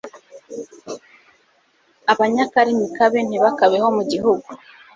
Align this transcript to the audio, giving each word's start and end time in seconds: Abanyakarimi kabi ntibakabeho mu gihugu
Abanyakarimi 2.11 2.87
kabi 2.97 3.19
ntibakabeho 3.27 3.87
mu 3.95 4.03
gihugu 4.11 4.47